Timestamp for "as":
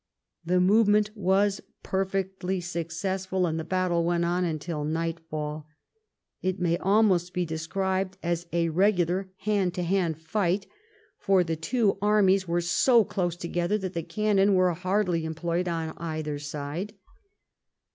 8.23-8.47